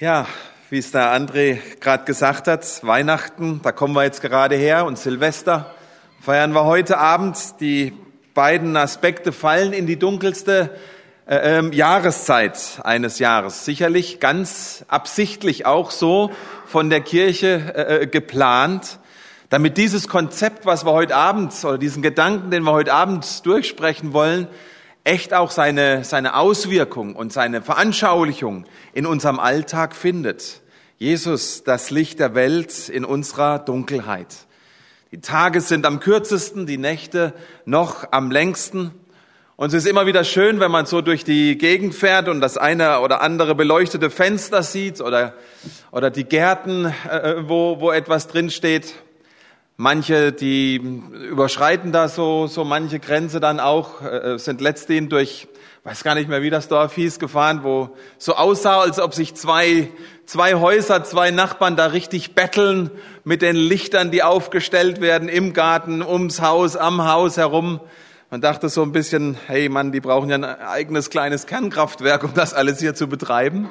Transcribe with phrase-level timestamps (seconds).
[0.00, 0.28] Ja,
[0.70, 4.96] wie es der André gerade gesagt hat, Weihnachten, da kommen wir jetzt gerade her und
[4.96, 5.74] Silvester
[6.20, 7.36] feiern wir heute Abend.
[7.58, 7.94] Die
[8.32, 10.70] beiden Aspekte fallen in die dunkelste
[11.26, 13.64] äh, äh, Jahreszeit eines Jahres.
[13.64, 16.30] Sicherlich ganz absichtlich auch so
[16.64, 19.00] von der Kirche äh, äh, geplant,
[19.48, 24.12] damit dieses Konzept, was wir heute Abend oder diesen Gedanken, den wir heute Abend durchsprechen
[24.12, 24.46] wollen,
[25.04, 30.62] echt auch seine, seine Auswirkung und seine Veranschaulichung in unserem Alltag findet.
[30.98, 34.34] Jesus, das Licht der Welt in unserer Dunkelheit.
[35.10, 37.32] Die Tage sind am kürzesten, die Nächte
[37.64, 38.90] noch am längsten.
[39.56, 42.58] Und es ist immer wieder schön, wenn man so durch die Gegend fährt und das
[42.58, 45.34] eine oder andere beleuchtete Fenster sieht oder,
[45.90, 48.94] oder die Gärten, äh, wo, wo etwas drinsteht.
[49.80, 50.74] Manche, die
[51.30, 55.48] überschreiten da so, so manche Grenze dann auch, äh, sind letztendlich durch,
[55.84, 59.36] weiß gar nicht mehr, wie das Dorf hieß, gefahren, wo so aussah, als ob sich
[59.36, 59.88] zwei,
[60.26, 62.90] zwei Häuser, zwei Nachbarn da richtig betteln
[63.22, 67.78] mit den Lichtern, die aufgestellt werden im Garten, ums Haus, am Haus herum.
[68.30, 72.34] Man dachte so ein bisschen, hey Mann, die brauchen ja ein eigenes kleines Kernkraftwerk, um
[72.34, 73.70] das alles hier zu betreiben.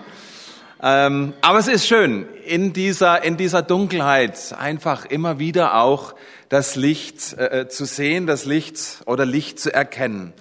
[0.81, 6.13] Ähm, aber es ist schön, in dieser, in dieser Dunkelheit einfach immer wieder auch
[6.49, 10.33] das Licht äh, äh, zu sehen, das Licht oder Licht zu erkennen.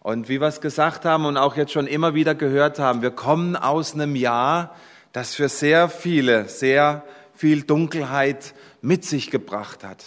[0.00, 3.10] Und wie wir es gesagt haben und auch jetzt schon immer wieder gehört haben, wir
[3.10, 4.74] kommen aus einem Jahr,
[5.12, 7.02] das für sehr viele sehr
[7.34, 10.04] viel Dunkelheit mit sich gebracht hat.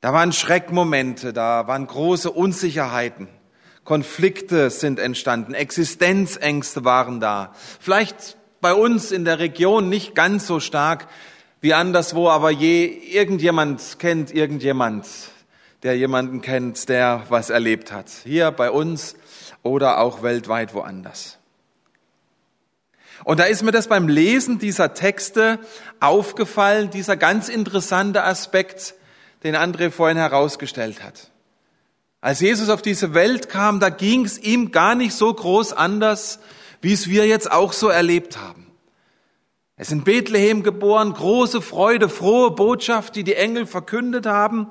[0.00, 3.28] Da waren Schreckmomente, da waren große Unsicherheiten.
[3.84, 7.54] Konflikte sind entstanden, Existenzängste waren da.
[7.80, 11.08] Vielleicht bei uns in der Region nicht ganz so stark
[11.60, 15.06] wie anderswo, aber je irgendjemand kennt irgendjemand,
[15.82, 18.06] der jemanden kennt, der was erlebt hat.
[18.24, 19.16] Hier bei uns
[19.62, 21.38] oder auch weltweit woanders.
[23.24, 25.58] Und da ist mir das beim Lesen dieser Texte
[26.00, 28.94] aufgefallen, dieser ganz interessante Aspekt,
[29.42, 31.30] den André vorhin herausgestellt hat.
[32.20, 36.40] Als Jesus auf diese Welt kam, da ging es ihm gar nicht so groß anders,
[36.80, 38.66] wie es wir jetzt auch so erlebt haben.
[39.76, 44.68] Er ist in Bethlehem geboren, große Freude, frohe Botschaft, die die Engel verkündet haben.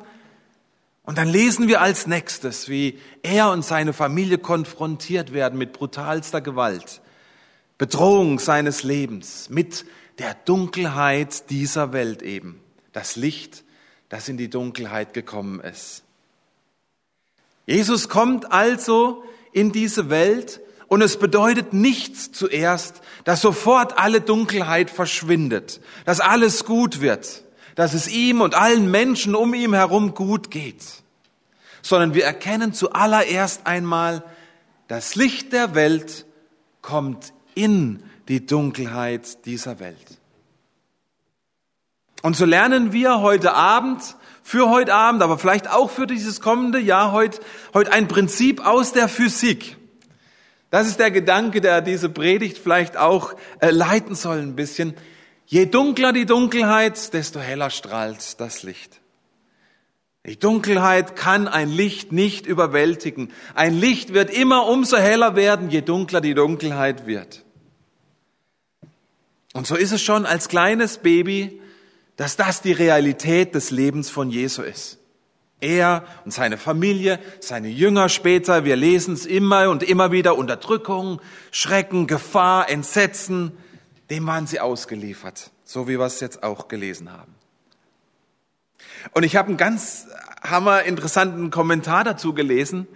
[1.04, 6.42] Und dann lesen wir als nächstes, wie er und seine Familie konfrontiert werden mit brutalster
[6.42, 7.02] Gewalt,
[7.78, 9.86] Bedrohung seines Lebens, mit
[10.20, 12.60] der Dunkelheit dieser Welt eben,
[12.92, 13.64] das Licht,
[14.10, 16.04] das in die Dunkelheit gekommen ist.
[17.66, 24.90] Jesus kommt also in diese Welt und es bedeutet nicht zuerst, dass sofort alle Dunkelheit
[24.90, 27.44] verschwindet, dass alles gut wird,
[27.76, 30.84] dass es ihm und allen Menschen um ihm herum gut geht,
[31.82, 34.24] sondern wir erkennen zuallererst einmal,
[34.88, 36.26] das Licht der Welt
[36.82, 40.18] kommt in die Dunkelheit dieser Welt.
[42.22, 46.80] Und so lernen wir heute Abend, für heute Abend, aber vielleicht auch für dieses kommende
[46.80, 47.42] Jahr heute,
[47.74, 49.78] heute ein Prinzip aus der Physik.
[50.70, 54.96] Das ist der Gedanke, der diese Predigt vielleicht auch äh, leiten soll ein bisschen.
[55.46, 59.00] Je dunkler die Dunkelheit, desto heller strahlt das Licht.
[60.26, 63.32] Die Dunkelheit kann ein Licht nicht überwältigen.
[63.56, 67.46] Ein Licht wird immer umso heller werden, je dunkler die Dunkelheit wird.
[69.54, 71.62] Und so ist es schon als kleines Baby,
[72.18, 75.00] dass das die Realität des Lebens von Jesu ist.
[75.60, 81.20] Er und seine Familie, seine Jünger später, wir lesen es immer und immer wieder, Unterdrückung,
[81.52, 83.52] Schrecken, Gefahr, Entsetzen,
[84.10, 87.34] dem waren sie ausgeliefert, so wie wir es jetzt auch gelesen haben.
[89.14, 90.08] Und ich habe einen ganz
[90.42, 92.88] hammer interessanten Kommentar dazu gelesen,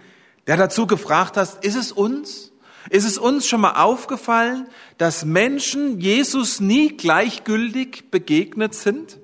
[0.46, 2.52] der dazu gefragt hat, ist es uns,
[2.90, 4.68] ist es uns schon mal aufgefallen,
[4.98, 9.18] dass Menschen Jesus nie gleichgültig begegnet sind?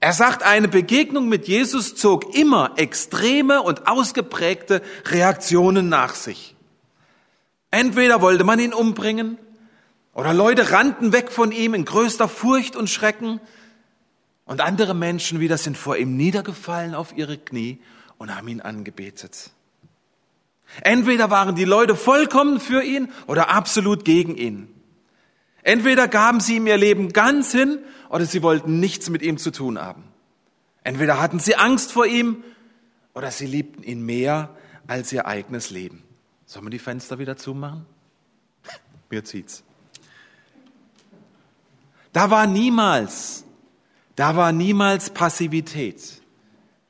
[0.00, 6.56] Er sagt, eine Begegnung mit Jesus zog immer extreme und ausgeprägte Reaktionen nach sich.
[7.70, 9.38] Entweder wollte man ihn umbringen
[10.14, 13.40] oder Leute rannten weg von ihm in größter Furcht und Schrecken
[14.46, 17.78] und andere Menschen wieder sind vor ihm niedergefallen auf ihre Knie
[18.16, 19.50] und haben ihn angebetet.
[20.80, 24.79] Entweder waren die Leute vollkommen für ihn oder absolut gegen ihn.
[25.62, 27.78] Entweder gaben sie ihm ihr Leben ganz hin
[28.08, 30.04] oder sie wollten nichts mit ihm zu tun haben.
[30.82, 32.42] Entweder hatten sie Angst vor ihm
[33.14, 34.50] oder sie liebten ihn mehr
[34.86, 36.02] als ihr eigenes Leben.
[36.46, 37.86] Sollen wir die Fenster wieder zumachen?
[39.10, 39.62] Mir zieht's.
[42.12, 43.44] Da war niemals,
[44.16, 46.20] da war niemals Passivität.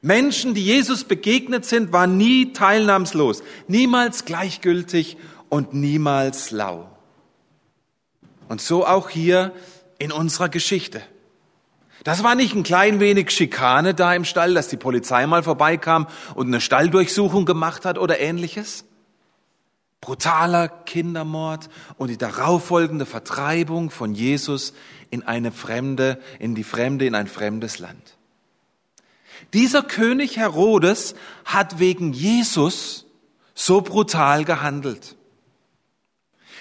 [0.01, 5.19] Menschen, die Jesus begegnet sind, waren nie teilnahmslos, niemals gleichgültig
[5.51, 6.89] und niemals lau.
[8.51, 9.53] Und so auch hier
[10.01, 11.01] in unserer Geschichte.
[12.03, 16.09] Das war nicht ein klein wenig Schikane da im Stall, dass die Polizei mal vorbeikam
[16.35, 18.87] und eine Stalldurchsuchung gemacht hat oder ähnliches.
[20.01, 24.73] Brutaler Kindermord und die darauffolgende Vertreibung von Jesus
[25.11, 28.17] in eine fremde, in die Fremde, in ein fremdes Land.
[29.55, 31.15] Dieser König Herodes
[31.45, 33.07] hat wegen Jesus
[33.55, 35.15] so brutal gehandelt.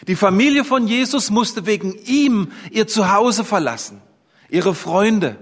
[0.08, 4.02] Die Familie von Jesus musste wegen ihm ihr Zuhause verlassen,
[4.50, 5.38] ihre Freunde,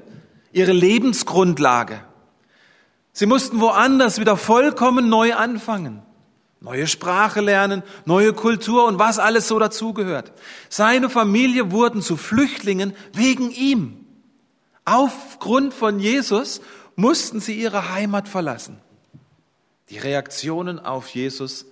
[0.51, 2.01] ihre Lebensgrundlage.
[3.13, 6.01] Sie mussten woanders wieder vollkommen neu anfangen.
[6.59, 10.33] Neue Sprache lernen, neue Kultur und was alles so dazugehört.
[10.69, 14.05] Seine Familie wurden zu Flüchtlingen wegen ihm.
[14.85, 16.61] Aufgrund von Jesus
[16.95, 18.79] mussten sie ihre Heimat verlassen.
[19.89, 21.65] Die Reaktionen auf Jesus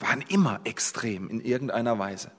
[0.00, 2.32] waren immer extrem in irgendeiner Weise.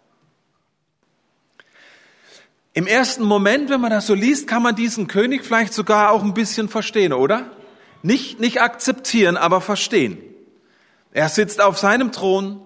[2.73, 6.23] Im ersten Moment, wenn man das so liest, kann man diesen König vielleicht sogar auch
[6.23, 7.51] ein bisschen verstehen, oder?
[8.01, 10.17] Nicht, nicht akzeptieren, aber verstehen.
[11.11, 12.61] Er sitzt auf seinem Thron,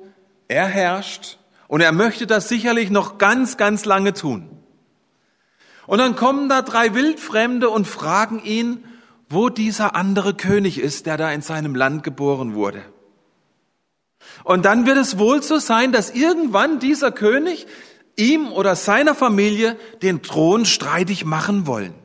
[0.47, 4.49] er herrscht und er möchte das sicherlich noch ganz, ganz lange tun.
[5.87, 8.85] Und dann kommen da drei Wildfremde und fragen ihn,
[9.27, 12.81] wo dieser andere König ist, der da in seinem Land geboren wurde.
[14.45, 17.65] Und dann wird es wohl so sein, dass irgendwann dieser König
[18.15, 21.95] ihm oder seiner Familie den Thron streitig machen wollen.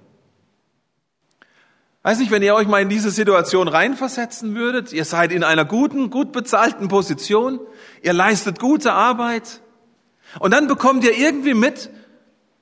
[2.03, 5.67] Weiß nicht, wenn ihr euch mal in diese Situation reinversetzen würdet, ihr seid in einer
[5.67, 7.61] guten, gut bezahlten Position,
[8.01, 9.61] ihr leistet gute Arbeit
[10.39, 11.91] und dann bekommt ihr irgendwie mit,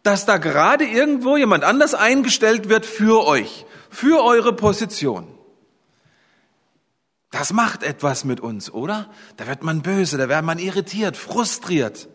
[0.02, 5.37] dass da gerade irgendwo jemand anders eingestellt wird für euch, für eure Position.
[7.30, 9.10] Das macht etwas mit uns, oder?
[9.36, 12.08] Da wird man böse, da wird man irritiert, frustriert.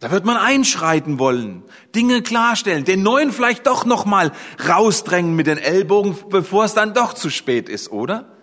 [0.00, 1.64] Da wird man einschreiten wollen,
[1.96, 4.30] Dinge klarstellen, den neuen vielleicht doch noch mal
[4.68, 8.36] rausdrängen mit den Ellbogen, bevor es dann doch zu spät ist, oder?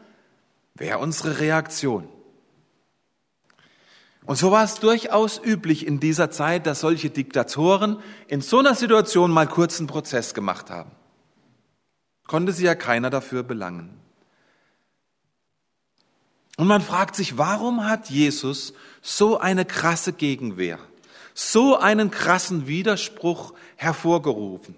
[0.73, 2.09] Wäre unsere Reaktion.
[4.25, 8.75] Und so war es durchaus üblich in dieser Zeit, dass solche Diktatoren in so einer
[8.75, 10.91] Situation mal kurzen Prozess gemacht haben.
[12.27, 14.04] Konnte sie ja keiner dafür belangen.
[16.57, 20.79] Und man fragt sich, warum hat Jesus so eine krasse Gegenwehr,
[21.33, 24.75] so einen krassen Widerspruch hervorgerufen?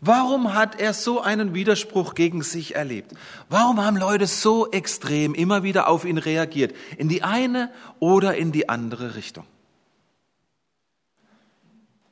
[0.00, 3.12] Warum hat er so einen Widerspruch gegen sich erlebt?
[3.48, 6.74] Warum haben Leute so extrem immer wieder auf ihn reagiert?
[6.98, 7.70] In die eine
[8.00, 9.44] oder in die andere Richtung?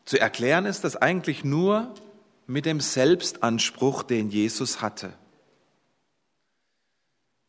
[0.04, 1.92] Zu erklären ist das eigentlich nur
[2.46, 5.12] mit dem Selbstanspruch, den Jesus hatte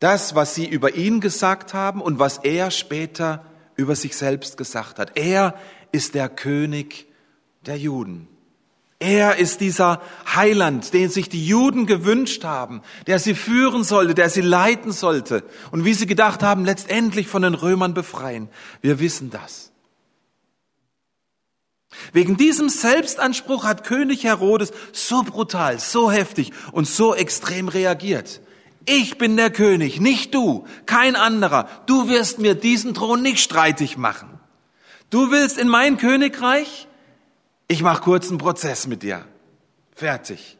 [0.02, 3.44] das, was sie über ihn gesagt haben und was er später
[3.76, 5.16] über sich selbst gesagt hat.
[5.16, 5.54] Er
[5.92, 7.06] ist der König
[7.66, 8.28] der Juden.
[8.98, 10.00] Er ist dieser
[10.32, 15.44] Heiland, den sich die Juden gewünscht haben, der sie führen sollte, der sie leiten sollte
[15.72, 18.48] und wie sie gedacht haben, letztendlich von den Römern befreien.
[18.80, 19.72] Wir wissen das.
[22.12, 28.40] Wegen diesem Selbstanspruch hat König Herodes so brutal, so heftig und so extrem reagiert.
[28.84, 31.68] Ich bin der König, nicht du, kein anderer.
[31.86, 34.40] Du wirst mir diesen Thron nicht streitig machen.
[35.10, 36.88] Du willst in mein Königreich?
[37.68, 39.24] Ich mache kurz einen Prozess mit dir.
[39.94, 40.58] Fertig.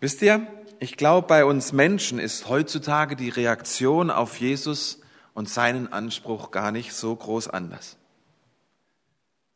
[0.00, 0.46] Wisst ihr,
[0.80, 5.00] ich glaube, bei uns Menschen ist heutzutage die Reaktion auf Jesus
[5.34, 7.96] und seinen Anspruch gar nicht so groß anders.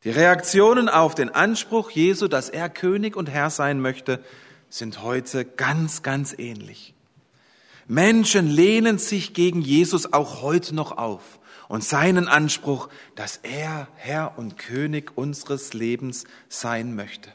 [0.03, 4.23] Die Reaktionen auf den Anspruch Jesu, dass er König und Herr sein möchte,
[4.69, 6.93] sind heute ganz, ganz ähnlich.
[7.87, 14.37] Menschen lehnen sich gegen Jesus auch heute noch auf und seinen Anspruch, dass er Herr
[14.37, 17.31] und König unseres Lebens sein möchte.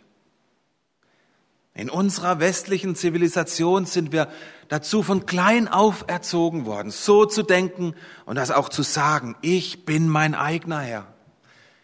[1.76, 4.28] In unserer westlichen Zivilisation sind wir
[4.68, 7.94] dazu von klein auf erzogen worden, so zu denken
[8.26, 11.12] und das auch zu sagen, ich bin mein eigener Herr.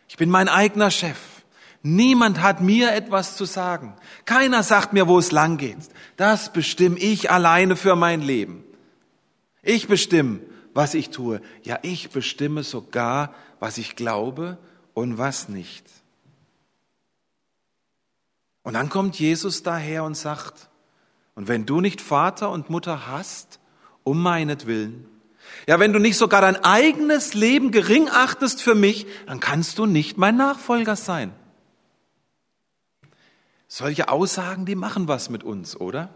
[0.08, 1.18] Ich bin mein eigener Chef.
[1.82, 3.94] Niemand hat mir etwas zu sagen.
[4.26, 5.78] Keiner sagt mir, wo es lang geht.
[6.16, 8.64] Das bestimme ich alleine für mein Leben.
[9.62, 10.40] Ich bestimme,
[10.74, 11.40] was ich tue.
[11.62, 14.58] Ja, ich bestimme sogar, was ich glaube
[14.92, 15.84] und was nicht.
[18.62, 20.68] Und dann kommt Jesus daher und sagt,
[21.34, 23.58] und wenn du nicht Vater und Mutter hast,
[24.04, 25.06] um meinetwillen,
[25.66, 29.86] ja, wenn du nicht sogar dein eigenes Leben gering achtest für mich, dann kannst du
[29.86, 31.32] nicht mein Nachfolger sein.
[33.72, 36.12] Solche Aussagen, die machen was mit uns, oder?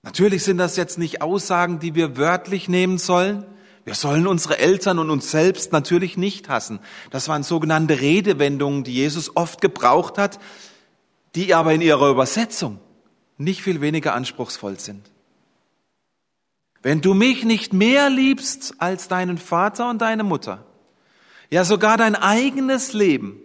[0.00, 3.44] Natürlich sind das jetzt nicht Aussagen, die wir wörtlich nehmen sollen.
[3.84, 6.80] Wir sollen unsere Eltern und uns selbst natürlich nicht hassen.
[7.10, 10.40] Das waren sogenannte Redewendungen, die Jesus oft gebraucht hat,
[11.34, 12.80] die aber in ihrer Übersetzung
[13.36, 15.10] nicht viel weniger anspruchsvoll sind.
[16.80, 20.64] Wenn du mich nicht mehr liebst als deinen Vater und deine Mutter,
[21.50, 23.42] ja sogar dein eigenes Leben,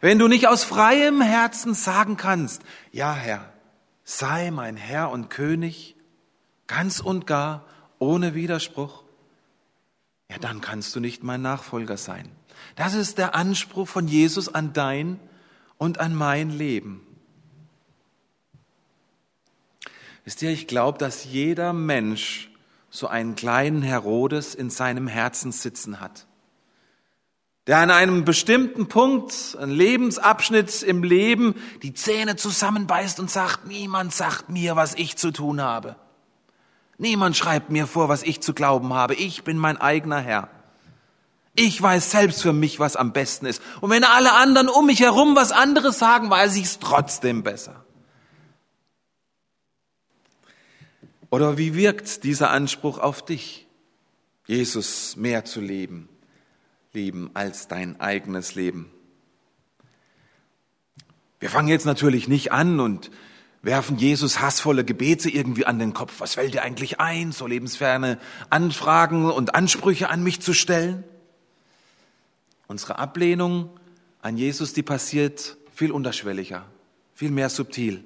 [0.00, 3.52] wenn du nicht aus freiem Herzen sagen kannst, ja Herr,
[4.04, 5.96] sei mein Herr und König,
[6.66, 7.66] ganz und gar,
[7.98, 9.04] ohne Widerspruch,
[10.30, 12.30] ja dann kannst du nicht mein Nachfolger sein.
[12.76, 15.18] Das ist der Anspruch von Jesus an dein
[15.76, 17.06] und an mein Leben.
[20.24, 22.50] Wisst ihr, ich glaube, dass jeder Mensch
[22.90, 26.26] so einen kleinen Herodes in seinem Herzen sitzen hat
[27.70, 34.12] der an einem bestimmten Punkt, ein Lebensabschnitt im Leben, die Zähne zusammenbeißt und sagt, niemand
[34.12, 35.94] sagt mir, was ich zu tun habe.
[36.98, 39.14] Niemand schreibt mir vor, was ich zu glauben habe.
[39.14, 40.48] Ich bin mein eigener Herr.
[41.54, 43.62] Ich weiß selbst für mich, was am besten ist.
[43.80, 47.84] Und wenn alle anderen um mich herum was anderes sagen, weiß ich es trotzdem besser.
[51.30, 53.68] Oder wie wirkt dieser Anspruch auf dich,
[54.48, 56.09] Jesus mehr zu leben?
[56.92, 58.90] Lieben als dein eigenes Leben.
[61.38, 63.10] Wir fangen jetzt natürlich nicht an und
[63.62, 66.20] werfen Jesus hassvolle Gebete irgendwie an den Kopf.
[66.20, 68.18] Was fällt dir eigentlich ein, so lebensferne
[68.48, 71.04] Anfragen und Ansprüche an mich zu stellen?
[72.66, 73.70] Unsere Ablehnung
[74.22, 76.66] an Jesus, die passiert viel unterschwelliger,
[77.14, 78.04] viel mehr subtil.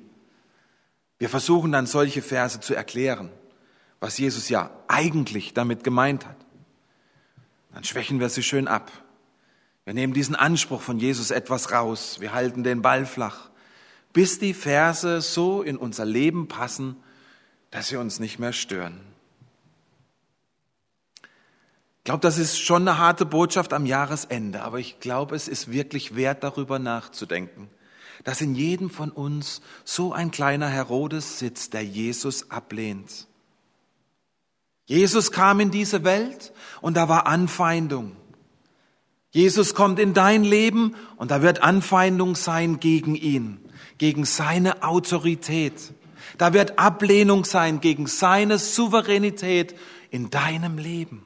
[1.19, 3.31] Wir versuchen dann solche Verse zu erklären,
[4.01, 6.37] was Jesus ja eigentlich damit gemeint hat
[7.75, 8.91] dann schwächen wir sie schön ab.
[9.85, 12.21] Wir nehmen diesen Anspruch von Jesus etwas raus.
[12.21, 13.51] Wir halten den Ball flach,
[14.13, 16.97] bis die Verse so in unser Leben passen,
[17.71, 19.01] dass sie uns nicht mehr stören.
[21.99, 25.73] Ich glaube, das ist schon eine harte Botschaft am Jahresende, aber ich glaube, es ist
[25.73, 27.69] wirklich wert, darüber nachzudenken,
[28.23, 33.27] dass in jedem von uns so ein kleiner Herodes sitzt, der Jesus ablehnt.
[34.87, 38.17] Jesus kam in diese Welt und da war Anfeindung.
[39.31, 43.59] Jesus kommt in dein Leben und da wird Anfeindung sein gegen ihn,
[43.99, 45.93] gegen seine Autorität.
[46.39, 49.75] Da wird Ablehnung sein gegen seine Souveränität
[50.11, 51.25] in deinem Leben.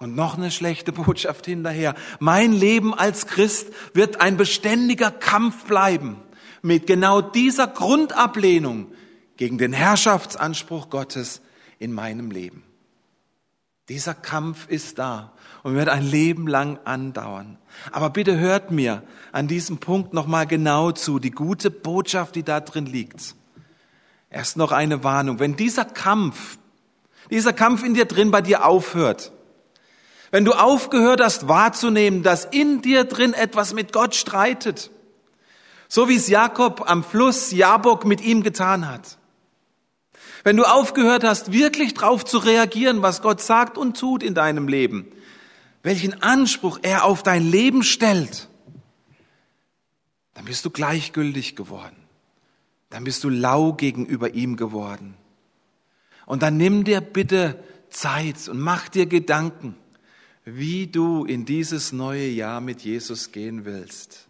[0.00, 1.94] Und noch eine schlechte Botschaft hinterher.
[2.18, 6.16] Mein Leben als Christ wird ein beständiger Kampf bleiben
[6.60, 8.92] mit genau dieser Grundablehnung,
[9.42, 11.40] gegen den Herrschaftsanspruch Gottes
[11.80, 12.62] in meinem Leben.
[13.88, 15.32] Dieser Kampf ist da
[15.64, 17.58] und wird ein Leben lang andauern.
[17.90, 22.60] Aber bitte hört mir an diesem Punkt nochmal genau zu, die gute Botschaft, die da
[22.60, 23.34] drin liegt.
[24.30, 25.40] Erst noch eine Warnung.
[25.40, 26.56] Wenn dieser Kampf,
[27.28, 29.32] dieser Kampf in dir drin bei dir aufhört,
[30.30, 34.92] wenn du aufgehört hast wahrzunehmen, dass in dir drin etwas mit Gott streitet,
[35.88, 39.18] so wie es Jakob am Fluss Jabok mit ihm getan hat,
[40.44, 44.68] wenn du aufgehört hast, wirklich drauf zu reagieren, was Gott sagt und tut in deinem
[44.68, 45.06] Leben,
[45.82, 48.48] welchen Anspruch er auf dein Leben stellt,
[50.34, 51.96] dann bist du gleichgültig geworden.
[52.90, 55.14] Dann bist du lau gegenüber ihm geworden.
[56.26, 59.76] Und dann nimm dir bitte Zeit und mach dir Gedanken,
[60.44, 64.26] wie du in dieses neue Jahr mit Jesus gehen willst.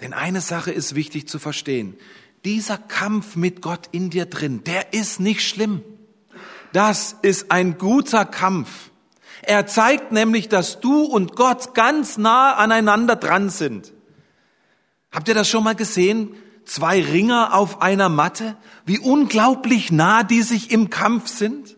[0.00, 1.96] Denn eine Sache ist wichtig zu verstehen
[2.46, 5.82] dieser Kampf mit Gott in dir drin, der ist nicht schlimm.
[6.72, 8.68] Das ist ein guter Kampf.
[9.42, 13.92] Er zeigt nämlich, dass du und Gott ganz nah aneinander dran sind.
[15.10, 16.36] Habt ihr das schon mal gesehen?
[16.64, 21.76] Zwei Ringer auf einer Matte, wie unglaublich nah die sich im Kampf sind?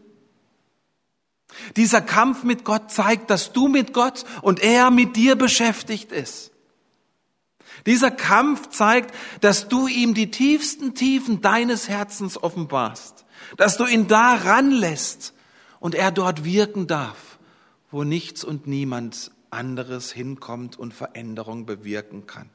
[1.77, 6.51] Dieser Kampf mit Gott zeigt, dass du mit Gott und er mit dir beschäftigt ist.
[7.87, 13.25] Dieser Kampf zeigt, dass du ihm die tiefsten Tiefen deines Herzens offenbarst,
[13.57, 15.35] dass du ihn da ranlässt
[15.81, 17.39] und er dort wirken darf,
[17.91, 22.51] wo nichts und niemand anderes hinkommt und Veränderung bewirken kann.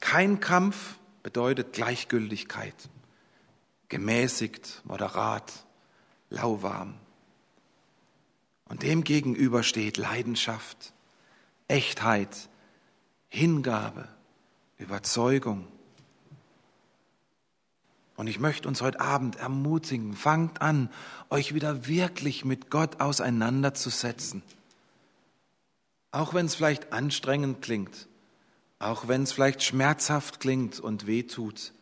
[0.00, 2.74] Kein Kampf bedeutet Gleichgültigkeit,
[3.88, 5.66] gemäßigt, moderat,
[6.30, 6.94] lauwarm.
[8.68, 10.92] Und dem gegenüber steht Leidenschaft,
[11.68, 12.48] Echtheit,
[13.36, 14.08] Hingabe,
[14.78, 15.68] Überzeugung.
[18.16, 20.88] Und ich möchte uns heute Abend ermutigen, fangt an,
[21.28, 24.42] euch wieder wirklich mit Gott auseinanderzusetzen.
[26.12, 28.08] Auch wenn es vielleicht anstrengend klingt,
[28.78, 31.74] auch wenn es vielleicht schmerzhaft klingt und weh tut,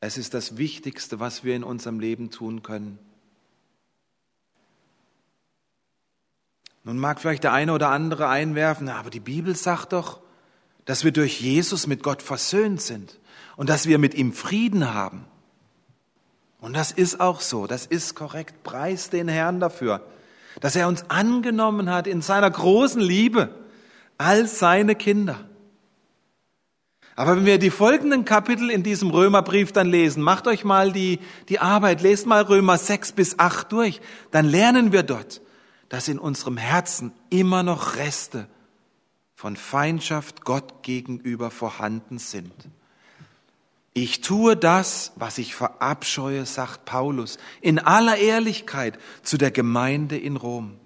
[0.00, 2.98] Es ist das Wichtigste, was wir in unserem Leben tun können.
[6.84, 10.20] Nun mag vielleicht der eine oder andere einwerfen, aber die Bibel sagt doch,
[10.86, 13.18] dass wir durch Jesus mit Gott versöhnt sind
[13.56, 15.26] und dass wir mit ihm Frieden haben.
[16.60, 18.62] Und das ist auch so, das ist korrekt.
[18.62, 20.00] Preis den Herrn dafür,
[20.60, 23.50] dass er uns angenommen hat in seiner großen Liebe
[24.16, 25.44] als seine Kinder.
[27.14, 31.18] Aber wenn wir die folgenden Kapitel in diesem Römerbrief dann lesen, macht euch mal die,
[31.48, 34.00] die Arbeit, lest mal Römer 6 bis 8 durch,
[34.30, 35.40] dann lernen wir dort,
[35.88, 38.48] dass in unserem Herzen immer noch Reste
[39.36, 42.54] von Feindschaft Gott gegenüber vorhanden sind.
[43.92, 50.36] Ich tue das, was ich verabscheue, sagt Paulus, in aller Ehrlichkeit zu der Gemeinde in
[50.36, 50.78] Rom.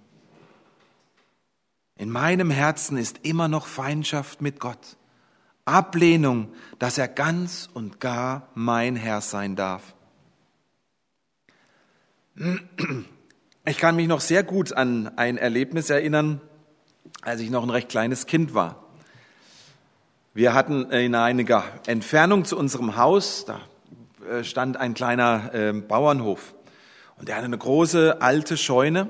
[1.97, 4.97] In meinem Herzen ist immer noch Feindschaft mit Gott,
[5.65, 9.95] Ablehnung, dass er ganz und gar mein Herr sein darf.
[13.65, 16.41] Ich kann mich noch sehr gut an ein Erlebnis erinnern,
[17.23, 18.85] als ich noch ein recht kleines Kind war.
[20.33, 23.61] Wir hatten in einiger Entfernung zu unserem Haus, da
[24.31, 26.55] äh, stand ein kleiner ähm, Bauernhof
[27.19, 29.09] und der hatte eine große alte Scheune.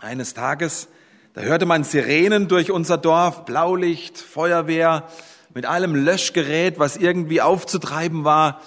[0.00, 0.88] Eines Tages,
[1.34, 5.08] da hörte man Sirenen durch unser Dorf, Blaulicht, Feuerwehr,
[5.52, 8.60] mit allem Löschgerät, was irgendwie aufzutreiben war.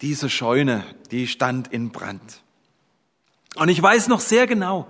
[0.00, 2.42] Diese Scheune, die stand in Brand.
[3.54, 4.86] Und ich weiß noch sehr genau,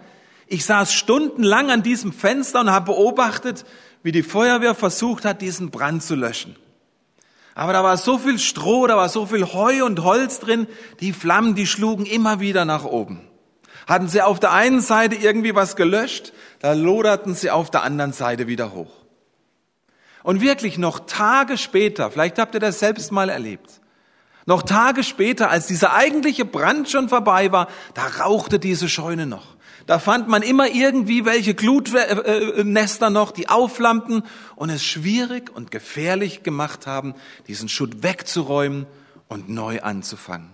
[0.53, 3.65] ich saß stundenlang an diesem Fenster und habe beobachtet,
[4.03, 6.57] wie die Feuerwehr versucht hat, diesen Brand zu löschen.
[7.55, 10.67] Aber da war so viel Stroh, da war so viel Heu und Holz drin,
[11.01, 13.23] die Flammen, die schlugen immer wieder nach oben.
[13.87, 18.13] Hatten sie auf der einen Seite irgendwie was gelöscht, da loderten sie auf der anderen
[18.13, 18.93] Seite wieder hoch.
[20.23, 23.81] Und wirklich noch Tage später, vielleicht habt ihr das selbst mal erlebt,
[24.47, 29.57] noch Tage später, als dieser eigentliche Brand schon vorbei war, da rauchte diese Scheune noch.
[29.87, 34.23] Da fand man immer irgendwie welche Glutnester noch, die aufflammten
[34.55, 37.15] und es schwierig und gefährlich gemacht haben,
[37.49, 38.87] diesen Schutt wegzuräumen
[39.29, 40.51] und neu anzufangen.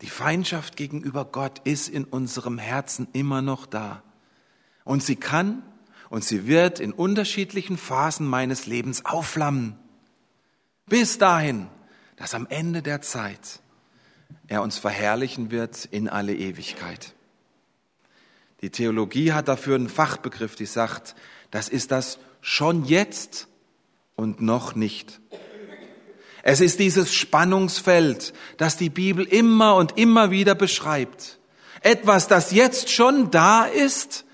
[0.00, 4.02] Die Feindschaft gegenüber Gott ist in unserem Herzen immer noch da.
[4.84, 5.62] Und sie kann
[6.08, 9.76] und sie wird in unterschiedlichen Phasen meines Lebens aufflammen.
[10.88, 11.68] Bis dahin,
[12.16, 13.60] dass am Ende der Zeit
[14.46, 17.14] er uns verherrlichen wird in alle Ewigkeit.
[18.60, 21.14] Die Theologie hat dafür einen Fachbegriff, die sagt,
[21.50, 23.46] das ist das schon jetzt
[24.16, 25.20] und noch nicht.
[26.42, 31.38] Es ist dieses Spannungsfeld, das die Bibel immer und immer wieder beschreibt.
[31.82, 34.24] Etwas, das jetzt schon da ist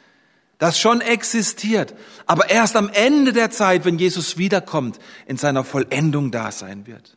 [0.59, 1.95] das schon existiert,
[2.27, 7.17] aber erst am Ende der Zeit, wenn Jesus wiederkommt, in seiner Vollendung da sein wird.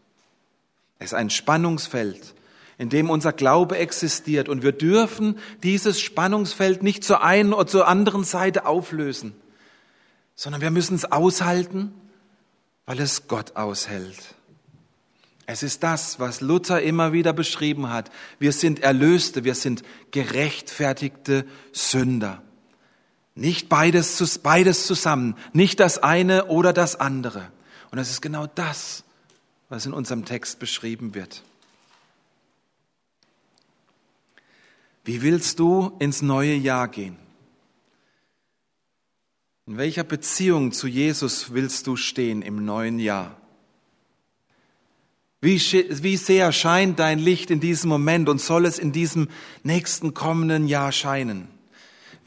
[0.99, 2.33] Es ist ein Spannungsfeld,
[2.77, 7.87] in dem unser Glaube existiert und wir dürfen dieses Spannungsfeld nicht zur einen oder zur
[7.87, 9.35] anderen Seite auflösen,
[10.35, 11.93] sondern wir müssen es aushalten,
[12.85, 14.35] weil es Gott aushält.
[15.49, 18.11] Es ist das, was Luther immer wieder beschrieben hat.
[18.37, 22.43] Wir sind Erlöste, wir sind gerechtfertigte Sünder.
[23.38, 27.52] Nicht beides, beides zusammen, nicht das eine oder das andere.
[27.91, 29.04] Und das ist genau das,
[29.69, 31.43] was in unserem Text beschrieben wird.
[35.06, 37.15] Wie willst du ins neue Jahr gehen?
[39.67, 43.38] In welcher Beziehung zu Jesus willst du stehen im neuen Jahr?
[45.41, 49.30] Wie, wie sehr scheint dein Licht in diesem Moment und soll es in diesem
[49.62, 51.56] nächsten kommenden Jahr scheinen?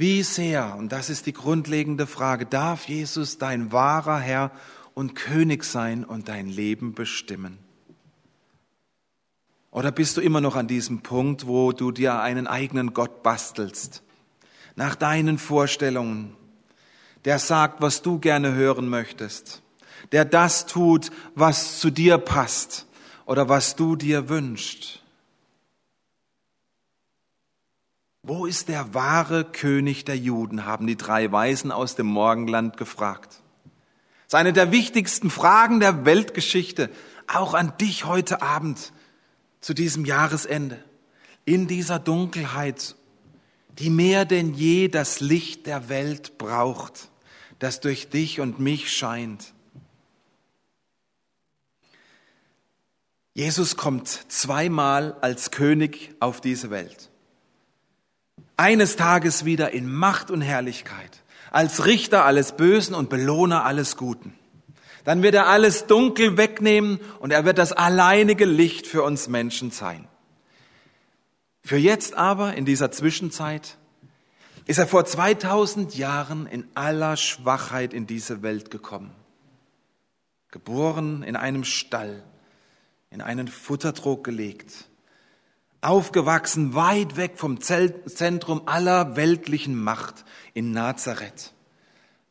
[0.00, 4.50] Wie sehr, und das ist die grundlegende Frage, darf Jesus dein wahrer Herr
[4.94, 7.58] und König sein und dein Leben bestimmen?
[9.70, 14.02] Oder bist du immer noch an diesem Punkt, wo du dir einen eigenen Gott bastelst,
[14.74, 16.34] nach deinen Vorstellungen,
[17.26, 19.60] der sagt, was du gerne hören möchtest,
[20.12, 22.86] der das tut, was zu dir passt
[23.26, 24.99] oder was du dir wünschst?
[28.22, 33.40] Wo ist der wahre König der Juden, haben die drei Weisen aus dem Morgenland gefragt.
[34.24, 36.90] Das ist eine der wichtigsten Fragen der Weltgeschichte,
[37.26, 38.92] auch an dich heute Abend
[39.60, 40.84] zu diesem Jahresende.
[41.46, 42.94] In dieser Dunkelheit,
[43.78, 47.08] die mehr denn je das Licht der Welt braucht,
[47.58, 49.54] das durch dich und mich scheint.
[53.32, 57.09] Jesus kommt zweimal als König auf diese Welt
[58.60, 64.34] eines Tages wieder in Macht und Herrlichkeit, als Richter alles Bösen und Belohner alles Guten.
[65.04, 69.70] Dann wird er alles dunkel wegnehmen und er wird das alleinige Licht für uns Menschen
[69.70, 70.06] sein.
[71.62, 73.78] Für jetzt aber, in dieser Zwischenzeit,
[74.66, 79.10] ist er vor 2000 Jahren in aller Schwachheit in diese Welt gekommen.
[80.50, 82.22] Geboren in einem Stall,
[83.08, 84.89] in einen Futtertrog gelegt,
[85.80, 91.52] aufgewachsen weit weg vom Zentrum aller weltlichen Macht in Nazareth.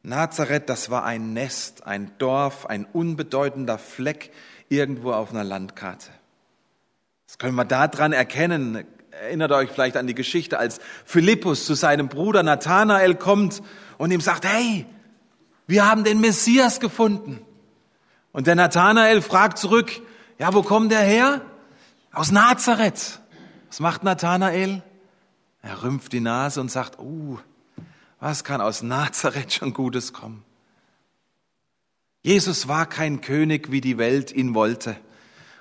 [0.03, 4.31] Nazareth, das war ein Nest, ein Dorf, ein unbedeutender Fleck
[4.69, 6.09] irgendwo auf einer Landkarte.
[7.27, 8.85] Das können wir daran erkennen.
[9.12, 13.62] Erinnert euch vielleicht an die Geschichte, als Philippus zu seinem Bruder Nathanael kommt
[13.97, 14.85] und ihm sagt, hey,
[15.67, 17.41] wir haben den Messias gefunden.
[18.31, 19.91] Und der Nathanael fragt zurück,
[20.38, 21.41] ja, wo kommt der her?
[22.13, 23.19] Aus Nazareth.
[23.69, 24.82] Was macht Nathanael?
[25.62, 27.38] Er rümpft die Nase und sagt, uh,
[28.19, 30.43] was kann aus Nazareth schon Gutes kommen?
[32.21, 34.97] Jesus war kein König, wie die Welt ihn wollte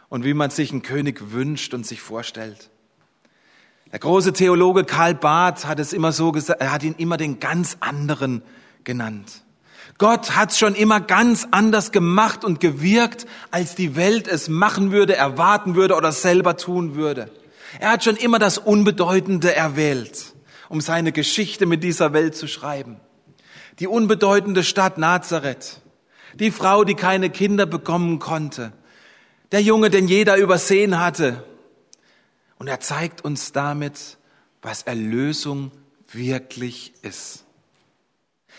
[0.09, 2.71] und wie man sich einen König wünscht und sich vorstellt.
[3.93, 7.41] Der große Theologe Karl Barth hat es immer so gesagt, er hat ihn immer den
[7.41, 8.43] ganz anderen
[8.85, 9.45] genannt.
[9.99, 15.17] Gott hat schon immer ganz anders gemacht und gewirkt, als die Welt es machen würde,
[15.17, 17.31] erwarten würde oder selber tun würde.
[17.81, 20.35] Er hat schon immer das Unbedeutende erwählt
[20.69, 23.01] um seine Geschichte mit dieser Welt zu schreiben.
[23.79, 25.81] Die unbedeutende Stadt Nazareth,
[26.35, 28.73] die Frau, die keine Kinder bekommen konnte,
[29.53, 31.45] der Junge, den jeder übersehen hatte.
[32.59, 34.19] Und er zeigt uns damit,
[34.61, 35.71] was Erlösung
[36.13, 37.45] wirklich ist.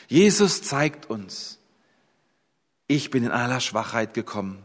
[0.07, 1.59] Jesus zeigt uns,
[2.87, 4.63] ich bin in aller Schwachheit gekommen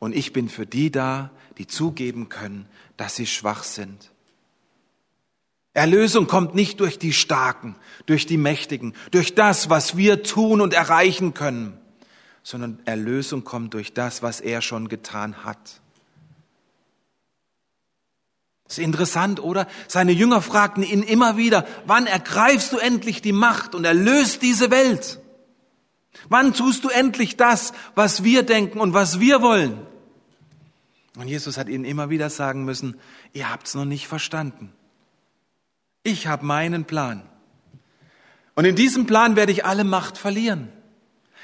[0.00, 4.10] und ich bin für die da, die zugeben können, dass sie schwach sind.
[5.74, 10.72] Erlösung kommt nicht durch die Starken, durch die Mächtigen, durch das, was wir tun und
[10.72, 11.78] erreichen können,
[12.42, 15.82] sondern Erlösung kommt durch das, was er schon getan hat.
[18.68, 19.68] ist interessant, oder?
[19.86, 24.70] Seine Jünger fragten ihn immer wieder, wann ergreifst du endlich die Macht und erlöst diese
[24.70, 25.20] Welt?
[26.28, 29.85] Wann tust du endlich das, was wir denken und was wir wollen?
[31.16, 32.96] Und Jesus hat ihnen immer wieder sagen müssen,
[33.32, 34.72] ihr habt's noch nicht verstanden.
[36.02, 37.22] Ich habe meinen Plan.
[38.54, 40.68] Und in diesem Plan werde ich alle Macht verlieren.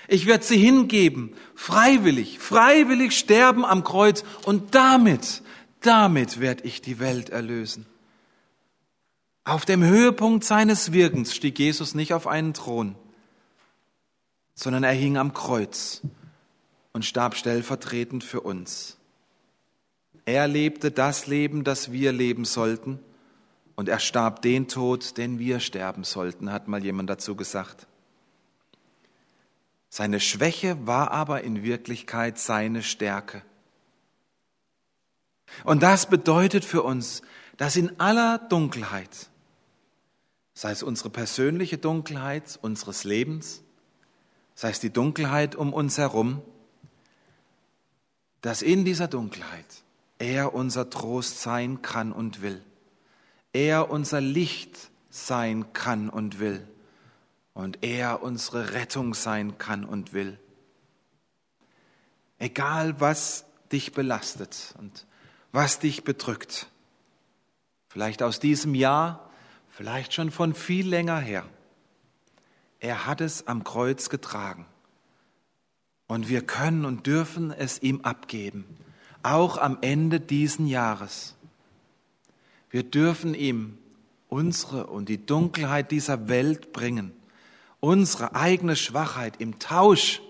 [0.08, 5.42] Ich werde sie hingeben, freiwillig, freiwillig sterben am Kreuz und damit,
[5.80, 7.86] damit werde ich die Welt erlösen.
[9.44, 12.94] Auf dem Höhepunkt seines Wirkens stieg Jesus nicht auf einen Thron,
[14.54, 16.02] sondern er hing am Kreuz
[16.92, 18.98] und starb stellvertretend für uns.
[20.24, 23.00] Er lebte das Leben, das wir leben sollten
[23.74, 27.86] und er starb den Tod, den wir sterben sollten, hat mal jemand dazu gesagt.
[29.88, 33.42] Seine Schwäche war aber in Wirklichkeit seine Stärke.
[35.64, 37.22] Und das bedeutet für uns,
[37.56, 39.28] dass in aller Dunkelheit,
[40.54, 43.62] sei es unsere persönliche Dunkelheit unseres Lebens,
[44.54, 46.40] sei es die Dunkelheit um uns herum,
[48.40, 49.66] dass in dieser Dunkelheit
[50.22, 52.64] er unser Trost sein kann und will.
[53.52, 56.66] Er unser Licht sein kann und will.
[57.54, 60.38] Und er unsere Rettung sein kann und will.
[62.38, 65.06] Egal was dich belastet und
[65.50, 66.68] was dich bedrückt,
[67.88, 69.28] vielleicht aus diesem Jahr,
[69.70, 71.44] vielleicht schon von viel länger her,
[72.78, 74.66] er hat es am Kreuz getragen.
[76.06, 78.64] Und wir können und dürfen es ihm abgeben,
[79.22, 81.34] auch am Ende diesen Jahres.
[82.70, 83.78] Wir dürfen ihm
[84.28, 87.12] unsere und die Dunkelheit dieser Welt bringen,
[87.80, 90.22] unsere eigene Schwachheit im Tausch,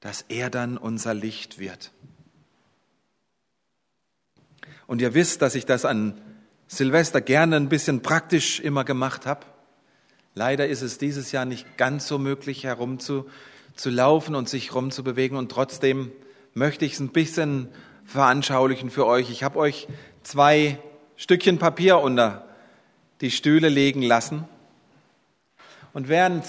[0.00, 1.92] dass er dann unser Licht wird.
[4.86, 6.20] Und ihr wisst, dass ich das an
[6.66, 9.46] Silvester gerne ein bisschen praktisch immer gemacht habe.
[10.34, 15.38] Leider ist es dieses Jahr nicht ganz so möglich, herumzulaufen und sich rumzubewegen.
[15.38, 16.12] Und trotzdem
[16.54, 17.68] möchte ich es ein bisschen
[18.04, 19.30] veranschaulichen für euch.
[19.30, 19.88] Ich habe euch
[20.22, 20.78] zwei
[21.16, 22.44] Stückchen Papier unter
[23.20, 24.44] die Stühle legen lassen.
[25.92, 26.44] Und während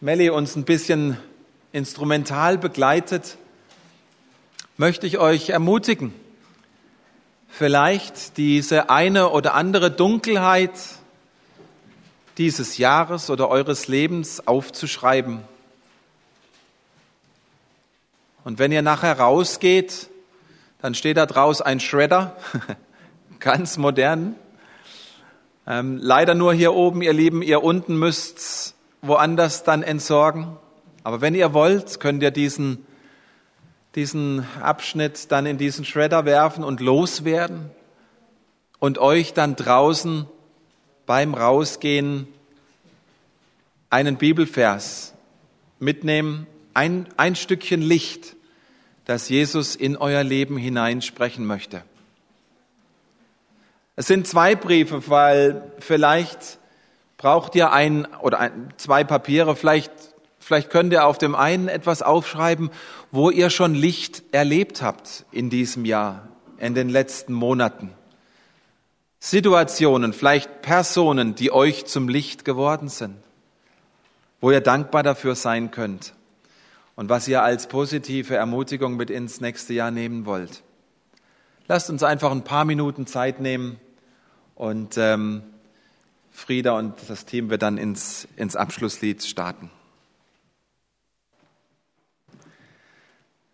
[0.00, 1.16] Melly uns ein bisschen
[1.72, 3.36] instrumental begleitet,
[4.76, 6.12] möchte ich euch ermutigen,
[7.48, 10.72] vielleicht diese eine oder andere Dunkelheit
[12.38, 15.42] dieses Jahres oder eures Lebens aufzuschreiben.
[18.44, 20.08] Und wenn ihr nachher rausgeht,
[20.80, 22.36] dann steht da draus ein Shredder
[23.40, 24.34] ganz modern.
[25.66, 30.56] Ähm, leider nur hier oben, ihr Lieben, ihr unten müsst woanders dann entsorgen.
[31.04, 32.86] Aber wenn ihr wollt, könnt ihr diesen,
[33.94, 37.70] diesen Abschnitt dann in diesen Shredder werfen und loswerden
[38.78, 40.26] und euch dann draußen
[41.06, 42.28] beim Rausgehen
[43.90, 45.14] einen Bibelvers
[45.78, 46.46] mitnehmen,
[46.80, 48.36] ein, ein Stückchen Licht,
[49.04, 51.82] das Jesus in euer Leben hineinsprechen möchte.
[53.96, 56.58] Es sind zwei Briefe, weil vielleicht
[57.18, 59.92] braucht ihr ein oder ein, zwei Papiere, vielleicht,
[60.38, 62.70] vielleicht könnt ihr auf dem einen etwas aufschreiben,
[63.10, 67.90] wo ihr schon Licht erlebt habt in diesem Jahr, in den letzten Monaten.
[69.18, 73.16] Situationen, vielleicht Personen, die euch zum Licht geworden sind,
[74.40, 76.14] wo ihr dankbar dafür sein könnt
[77.00, 80.62] und was ihr als positive Ermutigung mit ins nächste Jahr nehmen wollt.
[81.66, 83.80] Lasst uns einfach ein paar Minuten Zeit nehmen
[84.54, 85.42] und ähm,
[86.30, 89.70] Frieda und das Team wird dann ins, ins Abschlusslied starten.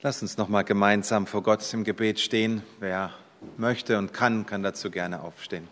[0.00, 2.64] Lasst uns nochmal gemeinsam vor Gott im Gebet stehen.
[2.80, 3.12] Wer
[3.58, 5.68] möchte und kann, kann dazu gerne aufstehen.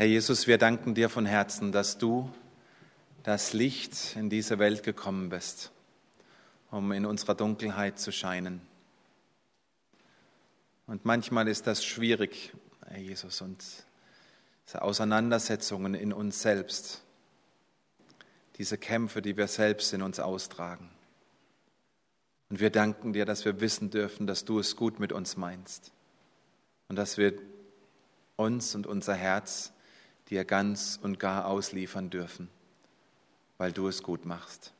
[0.00, 2.32] Herr Jesus, wir danken dir von Herzen, dass du
[3.22, 5.72] das Licht in diese Welt gekommen bist,
[6.70, 8.62] um in unserer Dunkelheit zu scheinen.
[10.86, 12.54] Und manchmal ist das schwierig,
[12.86, 13.62] Herr Jesus, und
[14.66, 17.02] diese Auseinandersetzungen in uns selbst,
[18.56, 20.88] diese Kämpfe, die wir selbst in uns austragen.
[22.48, 25.92] Und wir danken dir, dass wir wissen dürfen, dass du es gut mit uns meinst
[26.88, 27.34] und dass wir
[28.36, 29.74] uns und unser Herz
[30.30, 32.48] dir ganz und gar ausliefern dürfen,
[33.58, 34.72] weil du es gut machst.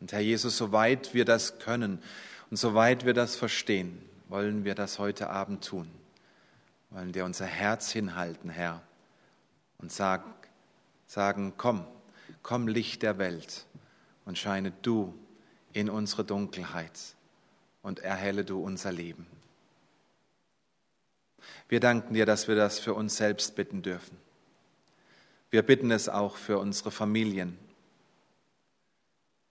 [0.00, 2.02] Und Herr Jesus, soweit wir das können
[2.50, 5.90] und soweit wir das verstehen, wollen wir das heute Abend tun.
[6.90, 8.82] Wollen dir unser Herz hinhalten, Herr,
[9.78, 10.22] und sag,
[11.06, 11.84] sagen, komm,
[12.42, 13.66] komm Licht der Welt
[14.24, 15.14] und scheine du
[15.72, 17.14] in unsere Dunkelheit
[17.82, 19.26] und erhelle du unser Leben.
[21.68, 24.16] Wir danken dir, dass wir das für uns selbst bitten dürfen.
[25.50, 27.58] Wir bitten es auch für unsere Familien.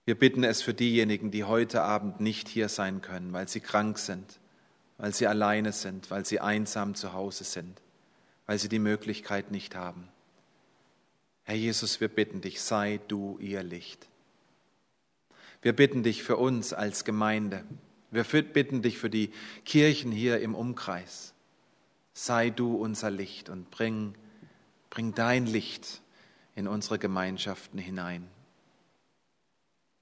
[0.05, 3.97] Wir bitten es für diejenigen, die heute Abend nicht hier sein können, weil sie krank
[3.97, 4.39] sind,
[4.97, 7.81] weil sie alleine sind, weil sie einsam zu Hause sind,
[8.45, 10.07] weil sie die Möglichkeit nicht haben.
[11.43, 14.07] Herr Jesus, wir bitten dich, sei du ihr Licht.
[15.61, 17.63] Wir bitten dich für uns als Gemeinde.
[18.11, 19.31] Wir bitten dich für die
[19.65, 21.33] Kirchen hier im Umkreis.
[22.13, 24.15] Sei du unser Licht und bring,
[24.97, 26.01] bring dein Licht
[26.55, 28.27] in unsere Gemeinschaften hinein.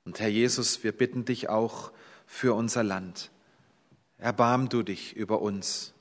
[0.05, 1.91] Und Herr Jesus, wir bitten dich auch
[2.25, 3.29] für unser Land.
[4.19, 5.93] Erbarm du dich über uns.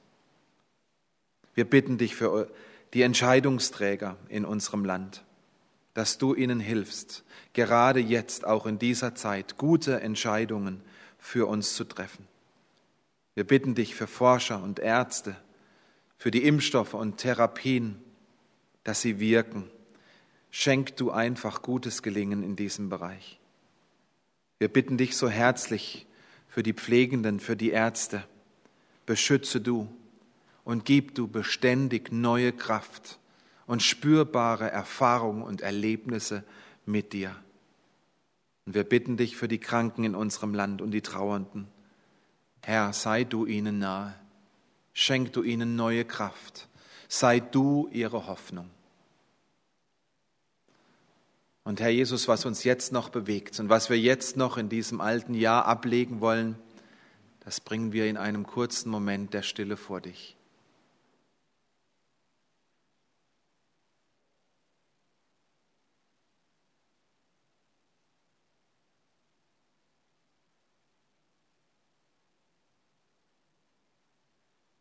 [1.55, 2.49] Wir bitten dich für
[2.93, 5.25] die Entscheidungsträger in unserem Land,
[5.95, 10.81] dass du ihnen hilfst, gerade jetzt, auch in dieser Zeit, gute Entscheidungen
[11.19, 12.29] für uns zu treffen.
[13.35, 15.35] Wir bitten dich für Forscher und Ärzte,
[16.17, 18.04] für die Impfstoffe und Therapien,
[18.85, 19.71] dass sie wirken.
[20.51, 23.41] Schenk du einfach gutes Gelingen in diesem Bereich.
[24.59, 26.07] Wir bitten dich so herzlich
[26.49, 28.25] für die Pflegenden, für die Ärzte.
[29.07, 29.89] Beschütze du
[30.63, 33.19] und gib du beständig neue Kraft
[33.67, 36.45] und spürbare Erfahrungen und Erlebnisse
[36.87, 37.35] mit dir.
[38.67, 41.69] Und wir bitten dich für die Kranken in unserem Land und die Trauernden.
[42.63, 44.15] Herr, sei du ihnen nahe.
[44.95, 46.69] Schenk du ihnen neue Kraft.
[47.09, 48.71] Sei du ihre Hoffnung.
[51.65, 55.01] Und Herr Jesus, was uns jetzt noch bewegt und was wir jetzt noch in diesem
[55.01, 56.57] alten Jahr ablegen wollen,
[57.41, 60.37] das bringen wir in einem kurzen Moment der Stille vor dich.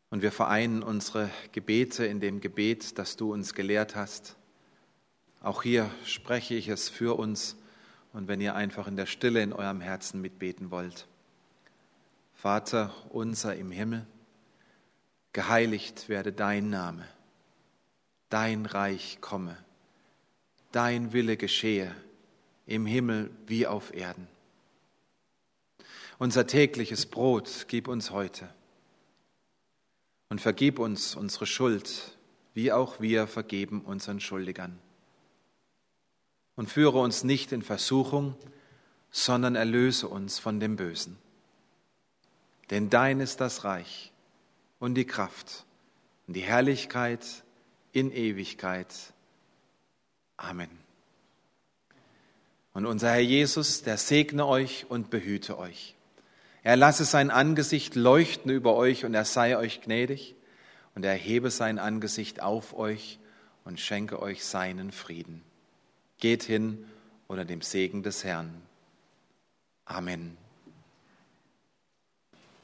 [0.10, 4.36] Und wir vereinen unsere Gebete in dem Gebet, das du uns gelehrt hast.
[5.44, 7.58] Auch hier spreche ich es für uns
[8.14, 11.06] und wenn ihr einfach in der Stille in eurem Herzen mitbeten wollt.
[12.34, 14.08] Vater unser im Himmel,
[15.34, 17.06] geheiligt werde dein Name,
[18.30, 19.58] dein Reich komme,
[20.72, 21.94] dein Wille geschehe
[22.66, 24.30] im Himmel wie auf Erden.
[26.20, 28.48] Unser tägliches Brot gib uns heute
[30.30, 32.18] und vergib uns unsere Schuld,
[32.54, 34.80] wie auch wir vergeben unseren Schuldigern.
[36.56, 38.36] Und führe uns nicht in Versuchung,
[39.10, 41.18] sondern erlöse uns von dem Bösen.
[42.70, 44.12] Denn dein ist das Reich
[44.80, 45.66] und die Kraft
[46.28, 47.26] und die Herrlichkeit
[47.92, 48.94] in Ewigkeit.
[50.38, 50.70] Amen.
[52.74, 55.96] Und unser Herr Jesus, der segne euch und behüte euch.
[56.64, 60.36] Er lasse sein Angesicht leuchten über euch und er sei euch gnädig
[60.96, 63.20] und er hebe sein Angesicht auf euch
[63.64, 65.44] und schenke euch seinen Frieden.
[66.24, 66.86] Geht hin
[67.28, 68.62] unter dem Segen des Herrn.
[69.84, 70.38] Amen.